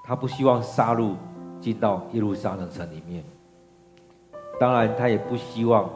[0.03, 1.15] 他不希望杀戮
[1.61, 3.23] 进到耶路撒冷城里面。
[4.59, 5.87] 当然，他也不希望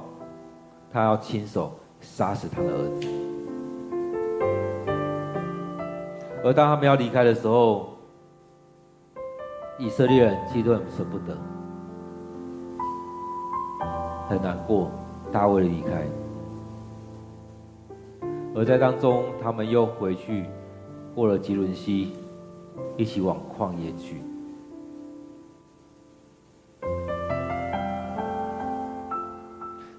[0.92, 3.08] 他要亲手杀死他的儿子。
[6.44, 7.88] 而当他们要离开的时候，
[9.78, 11.34] 以色列人其实都很舍不得，
[14.28, 14.90] 很难过，
[15.32, 16.06] 大卫的离开。
[18.56, 20.46] 而在当中，他们又回去
[21.14, 22.14] 过了基伦溪，
[22.96, 24.22] 一起往旷野去。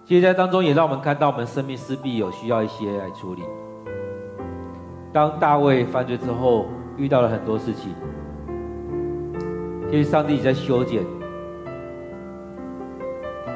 [0.05, 3.43] 其实，在当中也让我们看到，我们生命势必有需要一些来处理。
[5.13, 6.65] 当大卫犯罪之后，
[6.97, 7.93] 遇到了很多事情，
[9.91, 11.03] 其实上帝在修剪、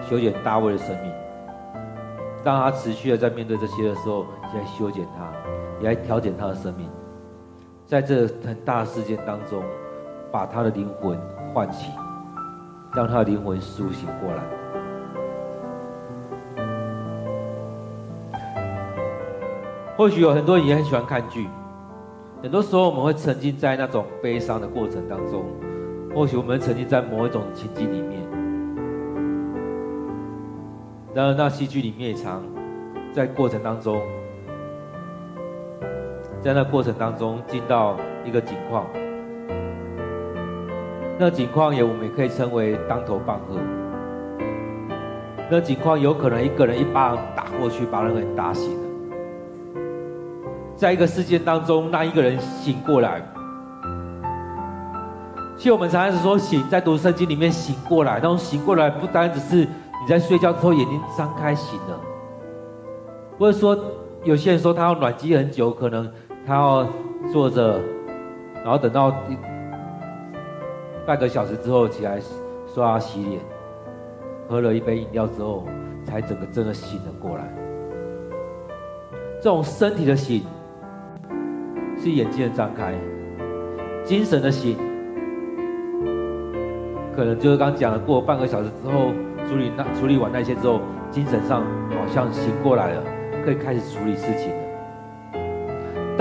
[0.08, 1.12] 修剪大卫的生命，
[2.44, 5.32] 当他持续的在面对这些的时候，也在修剪他，
[5.80, 6.90] 也在调整他的生命，
[7.86, 9.64] 在这很大的事件当中，
[10.32, 11.20] 把他的灵魂
[11.54, 11.92] 唤起，
[12.94, 14.44] 让他的灵魂苏醒过来。
[19.98, 21.48] 或许有很多人也很喜欢看剧，
[22.42, 25.46] 很多时候我们会沉浸在那种悲伤的过程当中，
[26.16, 28.20] 或许我们沉浸在某一种情境里面。
[31.14, 32.42] 然而，那戏剧里面也常
[33.14, 34.02] 在过程当中，
[36.42, 37.96] 在那过程当中进到
[38.26, 38.88] 一个景况，
[41.20, 43.58] 那景况也我们也可以称为当头棒喝。
[45.52, 48.90] 那景况有可能一个人一巴掌打过去，把人给打醒了。
[50.76, 53.22] 在一个事件当中，那一个人醒过来。
[55.58, 62.00] 其实我们常常是说醒，在读圣经里面醒过来，那种醒过来不单只是你在睡觉之后眼睛张开醒了，
[63.38, 63.78] 或者说
[64.24, 66.12] 有些人说他要暖机很久，可能
[66.46, 66.88] 他要
[67.32, 67.80] 坐着，
[68.64, 69.38] 然后等到一
[71.06, 72.20] 半个小时之后起来
[72.68, 73.42] 刷牙洗脸，
[74.48, 75.66] 喝了一杯饮料之后，
[76.04, 77.44] 才整个真的醒了过来。
[79.42, 80.44] 这种身体的醒。
[82.04, 82.96] 是眼睛的张开，
[84.04, 84.76] 精神的醒，
[87.16, 89.12] 可能就是刚讲的，过半个小时之后
[89.48, 90.82] 处理那处理完那些之后，
[91.12, 93.04] 精神上好像醒过来了，
[93.46, 94.52] 可以开始处理事情。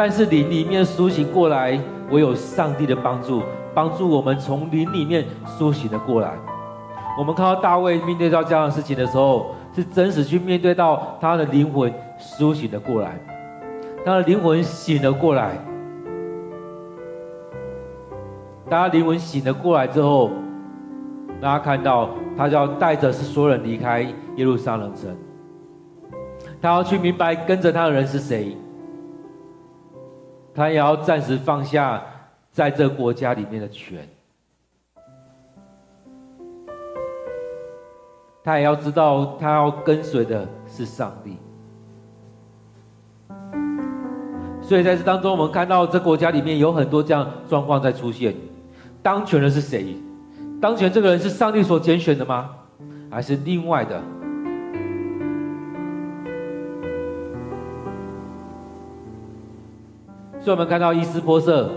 [0.02, 1.78] 但是灵里面苏醒过来，
[2.10, 3.42] 唯有上帝的帮助，
[3.74, 6.32] 帮助我们从灵里面苏醒了过来。
[7.18, 13.18] 我们看到大卫面对到这样的事情的时候，是真实去面对到他的灵魂苏醒了过来，
[14.02, 15.58] 他的灵魂醒了过来。
[18.70, 20.30] 当他灵魂醒了过来之后，
[21.42, 24.00] 大家看到他就要带着是所有人离开
[24.36, 25.14] 耶路撒冷城，
[26.62, 28.56] 他要去明白跟着他的人是谁，
[30.60, 32.02] 他也要暂时放下
[32.52, 34.06] 在这国家里面的权。
[38.44, 41.38] 他也要知道，他要跟随的是上帝。
[44.60, 48.34] 所以在这当中，我们看到这国家里面有很多这样状况在出现。
[49.02, 49.96] 当权的是谁？
[50.60, 52.50] 当权这个人是上帝所拣选的吗？
[53.10, 53.98] 还是另外的？
[60.40, 61.70] 所以我们看到伊斯波设，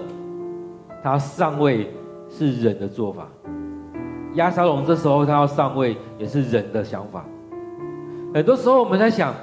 [1.03, 1.91] 他上位
[2.30, 3.28] 是人的做法。
[4.36, 7.24] 亚沙龙这时候他要上位，也是人的想法。
[8.34, 9.34] 很多时候我们在想，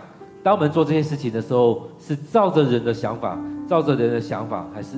[0.42, 4.96] 当我们做这些事情的时候，是照着人的想法，照着人的想法，还是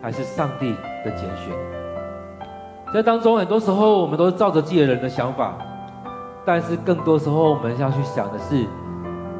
[0.00, 0.72] 还是上帝
[1.04, 1.52] 的拣选？
[2.92, 5.58] 在当中，很多时候我们都是照着自己的人的想法，
[6.44, 8.64] 但是更多时候我们要去想的是，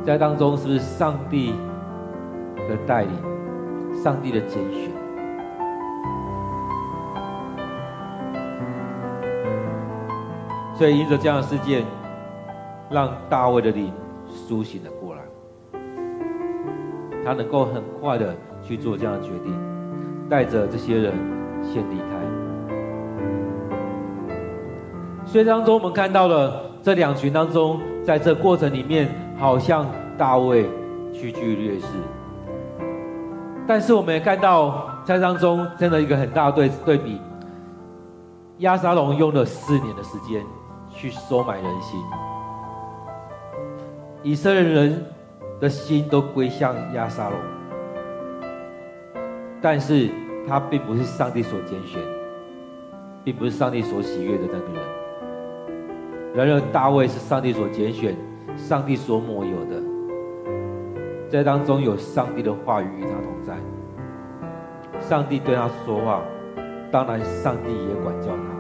[0.03, 1.53] 在当中是不是上帝
[2.69, 3.13] 的带领，
[3.95, 4.91] 上帝的拣选？
[10.77, 11.85] 所以，因着这样的事件，
[12.91, 13.93] 让大卫的灵
[14.27, 15.23] 苏醒了过来，
[17.25, 19.57] 他能够很快的去做这样的决定，
[20.29, 21.15] 带着这些人
[21.63, 22.05] 先离开。
[25.25, 29.87] 所以当中，我们看到了这两群当中，在这过程里面，好像
[30.19, 30.69] 大卫
[31.13, 31.87] 屈居劣势，
[33.67, 37.21] 但是我们也看到在当中真的一个很大的对对比，
[38.59, 40.45] 亚沙龙用了四年的时间。
[40.97, 42.01] 去收买人心，
[44.23, 45.05] 以色列人
[45.59, 47.39] 的心都归向亚沙龙，
[49.61, 50.09] 但是
[50.47, 52.01] 他并不是上帝所拣选，
[53.25, 54.83] 并不是上帝所喜悦的那个人。
[56.33, 58.17] 然而大卫是上帝所拣选，
[58.57, 59.83] 上帝所抹有的，
[61.35, 63.57] 在当中有上帝的话语与他同在，
[65.01, 66.23] 上帝对他说话，
[66.93, 68.55] 当然上帝也管教他。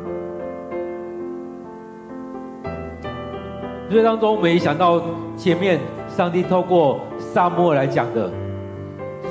[3.89, 5.01] 所以当中，没想到
[5.37, 8.29] 前面上帝透过撒母来讲的，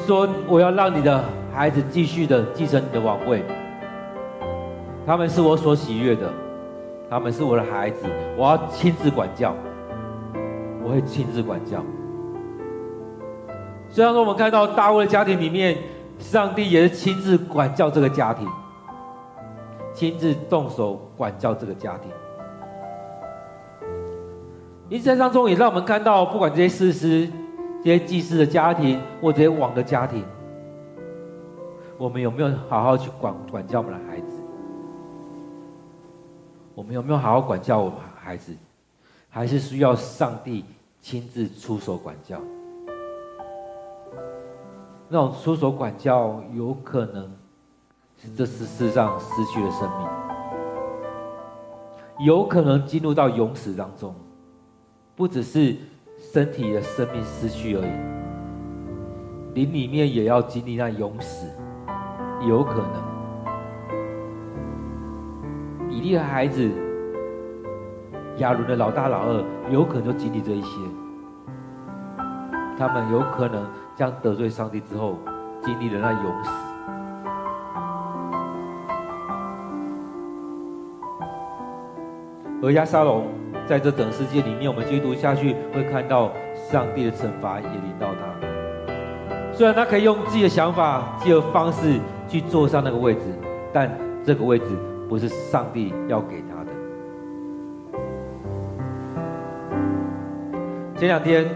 [0.08, 1.22] 说我要让你的
[1.54, 3.44] 孩子继续的继承你的王位，
[5.06, 6.32] 他们是我所喜悦的，
[7.10, 8.06] 他们是我的孩子，
[8.38, 9.54] 我要亲自管教，
[10.82, 11.84] 我会亲自管教。
[13.94, 15.78] 虽然说我们看到大卫的家庭里面，
[16.18, 18.50] 上帝也是亲自管教这个家庭，
[19.94, 22.10] 亲自动手管教这个家庭。
[24.90, 27.30] 因此，在当中也让我们看到，不管这些士师、
[27.84, 30.26] 这些祭司的家庭，或这些王的家庭，
[32.00, 34.26] 我们有没有好好去管管教我们的孩子？
[36.74, 38.56] 我们有没有好好管教我们的孩子？
[39.30, 40.66] 还是需要上帝
[41.00, 42.42] 亲自出手管教？
[45.10, 47.32] 那种出手管教，有可能
[48.18, 50.08] 是这世世上失去了生命，
[52.26, 54.16] 有可能进入到永死当中。
[55.16, 55.76] 不只是
[56.18, 57.92] 身体的生命失去而已，
[59.54, 61.48] 灵里面也要经历那永死，
[62.48, 63.14] 有可能。
[65.88, 66.72] 比利的孩子
[68.38, 70.80] 亚伦的老大老二，有可能就经历这一些，
[72.76, 73.64] 他们有可能
[73.96, 75.18] 将得罪上帝之后，
[75.62, 76.52] 经历了那永死。
[82.62, 83.28] 而亚沙龙。
[83.66, 86.34] 在这整个世界里面，我们继续读下去，会看到
[86.70, 88.20] 上帝的惩罚也临到他。
[89.54, 93.22] 虽然他可以用自己的想法、自己的方式去坐上那个位置，
[93.72, 93.90] 但
[94.22, 94.66] 这个位置
[95.08, 96.72] 不是上帝要给他的。
[100.98, 101.48] 前两天，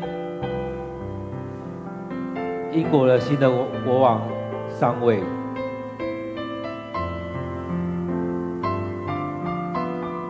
[2.72, 3.50] 英国的新的
[3.86, 4.22] 国王
[4.70, 5.22] 上位。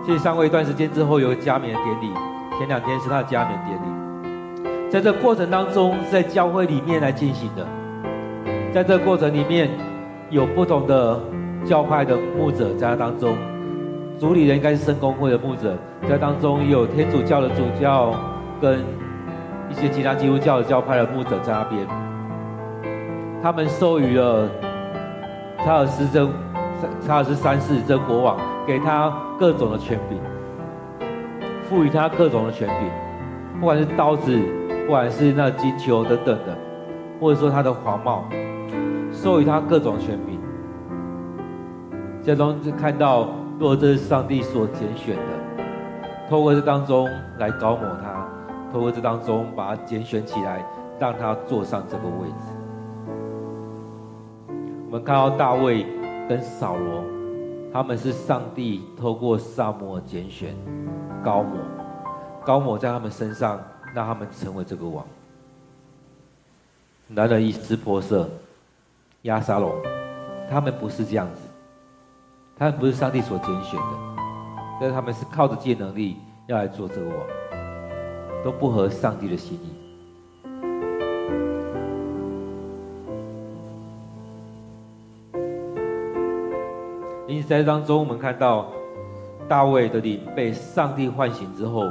[0.05, 2.13] 其实上位一段时间之后，有加冕典礼。
[2.57, 7.67] 前两天是他的加冕典礼，在这过程当中，在教会里面来进行的。
[8.73, 9.69] 在这过程里面，
[10.31, 11.19] 有不同的
[11.63, 13.35] 教派的牧者在他当中，
[14.19, 15.77] 主理人应该是圣公会的牧者，
[16.09, 18.15] 在当中有天主教的主教
[18.59, 18.79] 跟
[19.69, 21.87] 一些其他基督教的教派的牧者在那边。
[23.47, 24.45] 他们授予了
[25.59, 26.29] 查尔斯这
[26.99, 28.37] 查尔斯三世这国王。
[28.67, 30.19] 给他各种的权柄，
[31.63, 32.89] 赋予他各种的权柄，
[33.57, 34.37] 不管是刀子，
[34.85, 36.57] 不管是那金球等等的，
[37.21, 38.25] 或者说他的黄帽，
[39.13, 40.37] 授予他各种权柄。
[42.21, 45.63] 这中就看到，若这是上帝所拣选的，
[46.29, 47.07] 透过这当中
[47.39, 48.27] 来膏抹他，
[48.73, 50.61] 透过这当中把他拣选起来，
[50.99, 52.56] 让他坐上这个位置。
[54.87, 55.85] 我们看到大卫
[56.29, 57.03] 跟扫罗，
[57.73, 60.55] 他们是上帝透过撒母耳拣选、
[61.21, 61.59] 高摩，
[62.45, 63.61] 高摩在他们身上，
[63.93, 65.05] 让他们成为这个王。
[67.09, 68.29] 然而，以斯波瑟、
[69.23, 69.75] 押沙龙，
[70.49, 71.41] 他们不是这样子，
[72.57, 74.23] 他们不是上帝所拣选的，
[74.79, 76.15] 但是他们是靠着自己能力
[76.47, 77.27] 要来做这个王，
[78.41, 79.76] 都不合上帝的心意。
[87.41, 88.67] 在当中，我们看到
[89.47, 91.83] 大卫的灵被上帝唤醒之后，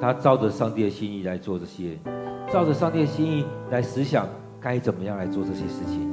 [0.00, 1.98] 他照着上帝的心意来做这些，
[2.52, 4.26] 照着上帝的心意来思想
[4.60, 6.12] 该怎么样来做这些事情。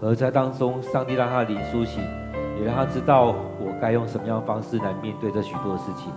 [0.00, 2.02] 而在当中，上帝让他的灵苏醒，
[2.58, 6.12] 也让他知道我该用什么样的方式来面对这许多的事情。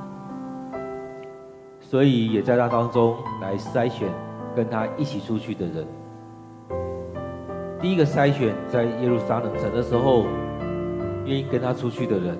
[1.80, 4.08] 所以，也在他当中来筛选
[4.56, 5.86] 跟他一起出去的人。
[7.82, 10.26] 第一个筛选在耶路撒冷城的时候，
[11.26, 12.36] 愿意跟他出去的人；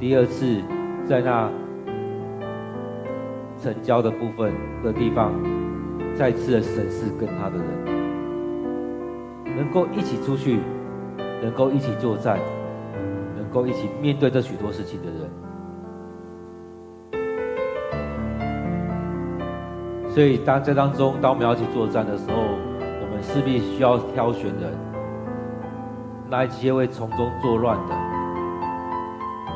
[0.00, 0.62] 第二次
[1.04, 1.50] 在那
[3.60, 5.34] 城郊的部分的地方，
[6.14, 7.66] 再次的审视跟他的人，
[9.54, 10.60] 能够一起出去，
[11.42, 12.38] 能够一起作战，
[13.36, 15.30] 能够一起面对这许多事情的人。
[20.08, 22.36] 所以当这当中，当我们要去作战的时候，
[23.26, 24.72] 势必需要挑选人，
[26.30, 27.94] 那一些会从中作乱的，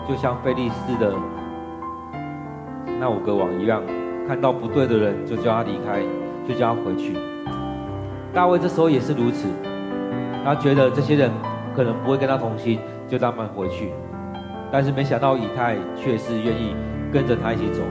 [0.08, 1.14] 就像非利士的
[2.98, 3.80] 那五个王一样，
[4.26, 6.02] 看到不对的人就叫他离开，
[6.46, 7.16] 就叫他回去。
[8.34, 9.48] 大卫这时候也是如此，
[10.44, 11.30] 他觉得这些人
[11.74, 13.92] 可能不会跟他同心，就让他们回去。
[14.72, 16.74] 但是没想到以太却是愿意
[17.12, 17.82] 跟着他一起走。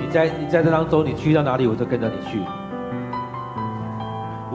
[0.00, 2.38] 你在你在这当中，你去到哪里，我就跟着你去。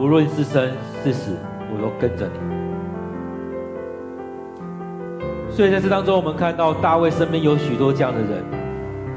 [0.02, 0.68] 无论是生
[1.04, 1.36] 是死，
[1.72, 2.32] 我都跟着你。
[5.48, 8.42] 所以在这当中，我们看到大卫身边有许多这样的人，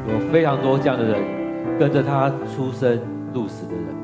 [0.08, 1.20] 有非常多这样的人
[1.80, 3.00] 跟着他出生
[3.34, 3.96] 入死的人。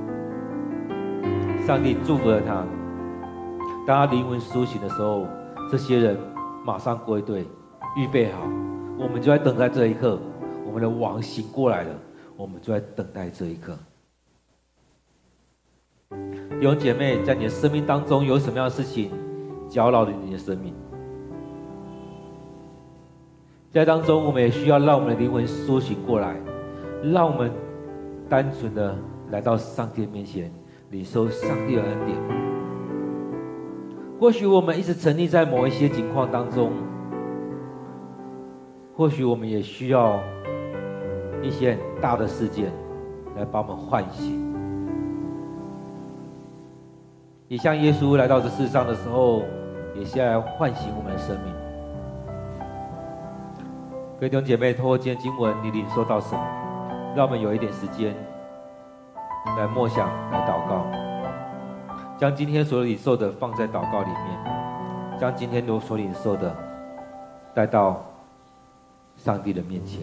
[1.68, 2.66] 上帝祝福了他。
[3.86, 5.28] 当他灵魂苏醒的时候，
[5.70, 6.18] 这些人
[6.66, 7.46] 马上归队，
[7.96, 8.40] 预备好。
[8.98, 10.20] 我们就在等待这一刻，
[10.66, 11.90] 我们的王醒过来了，
[12.36, 13.78] 我们就在等待这一刻。
[16.62, 19.09] 弟兄姐妹，在你的生命当中有什么样的事情
[19.68, 20.76] 搅扰了你的生命？
[23.72, 26.39] 在当中，我们也需要让我们的灵魂苏醒过来，
[27.01, 27.51] 让我们
[28.30, 28.95] 单纯的
[29.32, 30.53] 来到上帝面前，
[30.91, 32.16] 领受上帝的恩典。
[34.20, 36.74] 或许我们一直沉溺在某一些境况当中，
[38.95, 40.20] 或许我们也需要
[41.41, 42.72] 一些很大的事件
[43.36, 44.41] 来把我们唤醒。
[47.52, 49.43] 也像耶稣来到这世上的时候，
[49.93, 51.54] 也是来唤醒我们的生命。
[54.18, 56.41] 各位弟兄姐妹，透过今天经文，你领受到什么？
[57.14, 58.16] 让我们有一点时间
[59.58, 60.86] 来默想、来祷告，
[62.18, 66.56] 将今天所领受的放在祷告里面，将今天所领受的
[67.54, 68.02] 带到
[69.18, 69.99] 上帝的面前。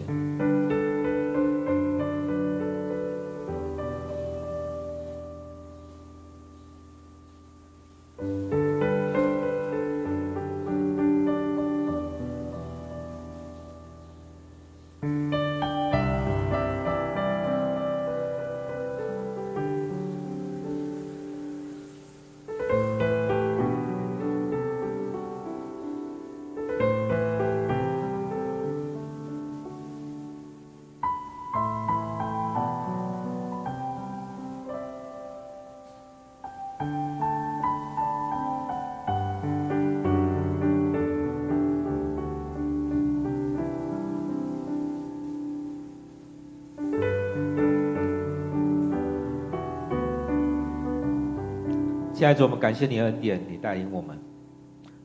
[52.19, 54.19] 亲爱的主，我们感谢你的恩典，你带领我们，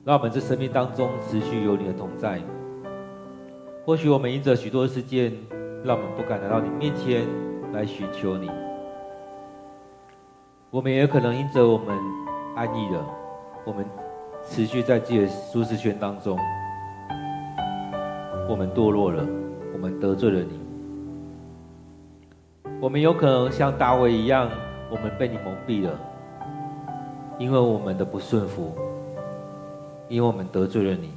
[0.04, 2.42] 让我们这生命当中持续有你的同在。
[3.86, 5.32] 或许我们因着许多事件，
[5.84, 7.22] 让我们不敢来到你面前
[7.72, 8.50] 来寻求你。
[10.72, 11.96] 我们也可能因着我们
[12.56, 13.06] 安逸了，
[13.64, 13.86] 我们
[14.42, 16.36] 持续在自己的舒适圈当中，
[18.48, 19.24] 我们堕落了，
[19.72, 20.58] 我们得罪了你。
[22.80, 24.50] 我们有可能像大卫一样，
[24.90, 25.96] 我们被你蒙蔽了。
[27.38, 28.72] 因为我们的不顺服，
[30.08, 31.12] 因为我们得罪了你，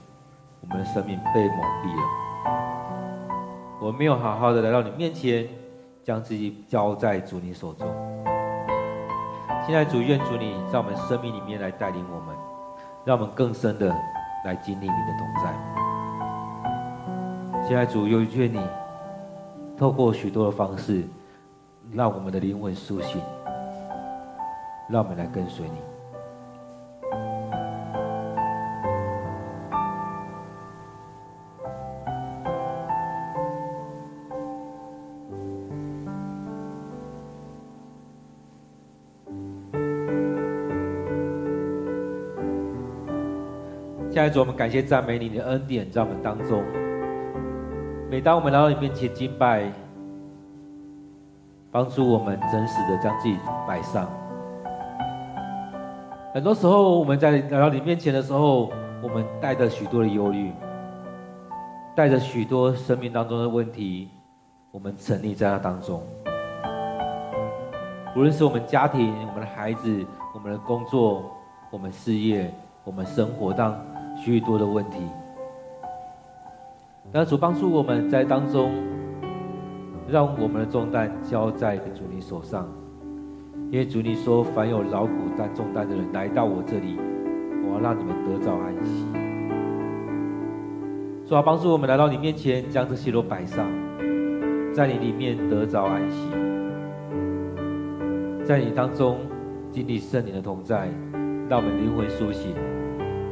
[0.61, 2.03] 我们的生命被蒙蔽了。
[3.79, 5.47] 我们没有好好的来到你面前，
[6.03, 7.87] 将自己交在主你手中。
[9.65, 12.35] 现在主愿主你在我们生命里面来带领我们，
[13.05, 13.95] 让我们更深的
[14.43, 15.53] 来经历你的同在。
[17.67, 18.59] 现在主又愿你
[19.77, 21.05] 透过许多的方式，
[21.93, 23.21] 让我们的灵魂苏醒，
[24.89, 25.96] 让我们来跟随你。
[44.27, 46.61] 在主，我们感谢赞美你的恩典在我们当中。
[48.11, 49.71] 每当我们来到你面前敬拜，
[51.71, 54.05] 帮助我们真实的将自己摆上。
[56.33, 58.69] 很多时候，我们在来到你面前的时候，
[59.01, 60.51] 我们带着许多的忧虑，
[61.95, 64.09] 带着许多生命当中的问题，
[64.71, 66.03] 我们沉溺在那当中。
[68.13, 70.05] 无论是我们家庭、我们的孩子、
[70.35, 71.31] 我们的工作、
[71.71, 72.53] 我们事业、
[72.83, 73.73] 我们生活当。
[74.17, 75.03] 许多的问题，
[77.11, 78.71] 但主帮助我们在当中，
[80.09, 82.67] 让我们的重担交在主你手上，
[83.71, 86.97] 因为主你说，凡有劳苦担重担的人来到我这里，
[87.63, 89.05] 我要让你们得着安息。
[91.25, 93.65] 主啊，帮助我们来到你面前，将这些都摆上，
[94.73, 96.29] 在你里面得着安息，
[98.43, 99.19] 在你当中
[99.71, 100.89] 经历圣灵的同在，
[101.47, 102.55] 让我们灵魂苏醒。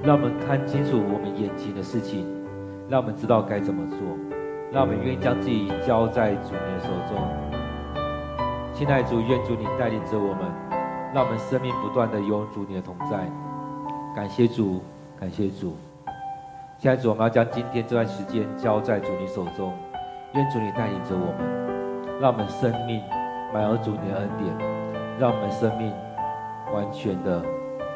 [0.05, 2.27] 让我们看清楚我们眼前的事情，
[2.87, 3.97] 让我们知道该怎么做，
[4.71, 7.17] 让我们愿意将自己交在主你的手中。
[8.71, 10.45] 亲爱的主，愿主你带领着我们，
[11.11, 13.27] 让我们生命不断的有主你的同在。
[14.15, 14.79] 感谢主，
[15.19, 15.75] 感谢主。
[16.77, 19.73] 现在主，我们要将今天这段时间交在主你手中，
[20.35, 23.01] 愿主你带领着我们，让我们生命
[23.51, 24.55] 满有主你的恩典，
[25.17, 25.91] 让我们生命
[26.71, 27.41] 完全的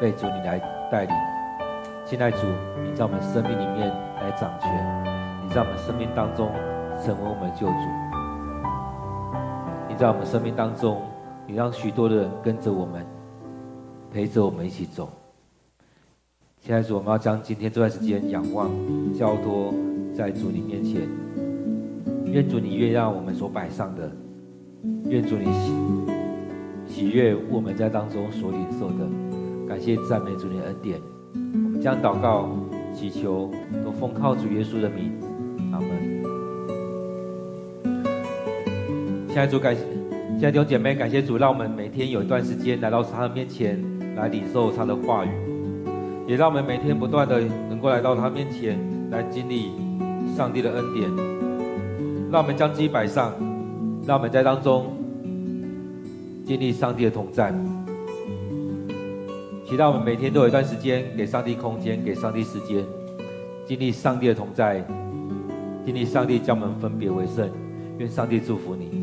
[0.00, 0.58] 被主你来
[0.90, 1.14] 带领。
[2.10, 2.46] 亲爱的主，
[2.82, 4.68] 你在我们生命里面来掌权，
[5.44, 6.50] 你在我们生命当中
[7.00, 7.72] 成为我们的救主。
[9.88, 11.02] 你在我们生命当中，
[11.46, 13.06] 你让许多的人跟着我们，
[14.12, 15.08] 陪着我们一起走。
[16.60, 18.68] 亲爱的主，我们要将今天这段时间仰望、
[19.14, 19.72] 交托
[20.12, 21.08] 在主你面前。
[22.24, 24.10] 愿主你悦让我们所摆上的，
[25.04, 25.72] 愿主你喜
[26.88, 29.08] 喜悦我们在当中所领受的。
[29.68, 31.00] 感谢赞美主你的恩典。
[31.80, 32.50] 将祷告、
[32.94, 33.50] 祈求
[33.82, 35.12] 都奉靠主耶稣的名，
[35.72, 35.88] 阿门。
[39.28, 39.80] 现在主感谢，
[40.32, 43.82] 现在弟兄姐妹感谢主，让我们每天有一段时间来到他的面前
[44.14, 45.30] 来领受他的话语，
[46.26, 48.78] 也让我们每天不断的能够来到他面前
[49.10, 49.70] 来经历
[50.36, 51.08] 上帝的恩典。
[52.30, 53.32] 让我们将自己摆上，
[54.06, 54.86] 让我们在当中
[56.44, 57.54] 经历上帝的同在。
[59.70, 62.84] 祈祷我们每天都有一段时间给上帝空间，给上帝时间，
[63.64, 64.84] 经历上帝的同在，
[65.86, 67.48] 经历上帝将我们分别为圣。
[67.98, 68.99] 愿上帝祝福你。